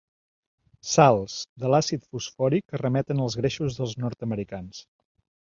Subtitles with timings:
[0.91, 4.83] Sals de l'àcid fosfòric que remeten als greixos dels nord-americans.